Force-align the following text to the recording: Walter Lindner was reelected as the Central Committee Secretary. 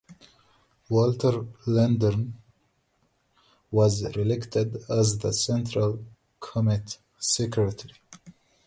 Walter 0.89 1.45
Lindner 1.67 2.25
was 3.69 4.01
reelected 4.15 4.77
as 4.89 5.19
the 5.19 5.31
Central 5.31 6.03
Committee 6.39 6.97
Secretary. 7.19 7.93